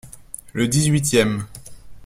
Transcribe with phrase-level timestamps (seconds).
[0.53, 1.45] Le dix-huitième.